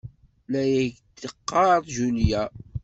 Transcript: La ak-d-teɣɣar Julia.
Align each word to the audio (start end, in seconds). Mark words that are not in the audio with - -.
La 0.51 0.61
ak-d-teɣɣar 0.81 1.81
Julia. 1.95 2.43